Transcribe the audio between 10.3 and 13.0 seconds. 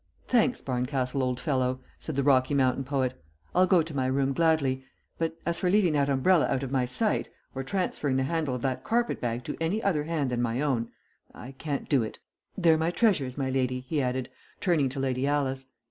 than my own, I can't do it. They're my